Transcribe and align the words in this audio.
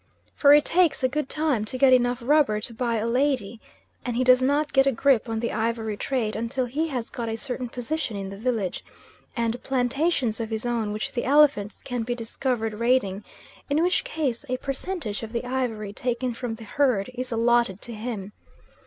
For 0.33 0.51
it 0.51 0.65
takes 0.65 1.03
a 1.03 1.07
good 1.07 1.29
time 1.29 1.63
to 1.65 1.77
get 1.77 1.93
enough 1.93 2.23
rubber 2.23 2.59
to 2.59 2.73
buy 2.73 2.95
a 2.95 3.05
lady, 3.05 3.61
and 4.03 4.15
he 4.15 4.23
does 4.23 4.41
not 4.41 4.73
get 4.73 4.87
a 4.87 4.91
grip 4.91 5.29
on 5.29 5.39
the 5.39 5.51
ivory 5.53 5.95
trade 5.95 6.35
until 6.35 6.65
he 6.65 6.87
has 6.87 7.11
got 7.11 7.29
a 7.29 7.35
certain 7.35 7.69
position 7.69 8.17
in 8.17 8.31
the 8.31 8.35
village, 8.39 8.83
and 9.37 9.61
plantations 9.61 10.39
of 10.39 10.49
his 10.49 10.65
own 10.65 10.91
which 10.91 11.11
the 11.11 11.25
elephants 11.25 11.83
can 11.83 12.01
be 12.01 12.15
discovered 12.15 12.73
raiding, 12.79 13.23
in 13.69 13.83
which 13.83 14.03
case 14.03 14.43
a 14.49 14.57
percentage 14.57 15.21
of 15.21 15.33
the 15.33 15.45
ivory 15.45 15.93
taken 15.93 16.33
from 16.33 16.55
the 16.55 16.63
herd 16.63 17.11
is 17.13 17.31
allotted 17.31 17.79
to 17.83 17.93
him. 17.93 18.31